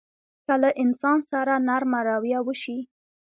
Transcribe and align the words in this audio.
که 0.45 0.53
له 0.61 0.69
انسان 0.83 1.19
سره 1.31 1.53
نرمه 1.67 1.99
رويه 2.07 2.39
وشي. 2.45 2.79